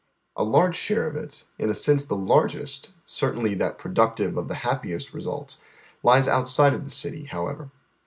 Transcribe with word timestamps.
A 0.35 0.43
large 0.43 0.75
share 0.75 1.05
of 1.05 1.15
it, 1.15 1.45
in 1.59 1.69
a 1.69 1.75
sense 1.75 2.05
the 2.05 2.15
largest, 2.15 2.93
certainly 3.05 3.53
that 3.53 3.77
productive 3.77 4.35
of 4.35 4.47
the 4.47 4.55
happiest 4.65 5.13
results, 5.13 5.59
lies 6.01 6.27
outside 6.27 6.73
of 6.73 6.85
the 6.85 6.89
city, 6.89 7.25
however. 7.25 7.69